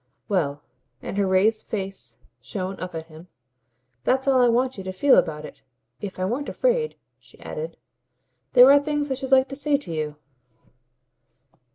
[0.27, 0.63] "Well"
[1.03, 3.27] and her raised face shone up at him
[4.03, 5.61] "that's all I want you to feel about it.
[5.99, 7.77] If I weren't afraid," she added,
[8.53, 10.15] "there are things I should like to say to you."